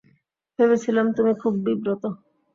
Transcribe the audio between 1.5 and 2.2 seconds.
বিব্রত।